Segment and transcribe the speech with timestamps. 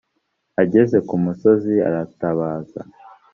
[0.61, 2.81] ageze ku musozi aratabaza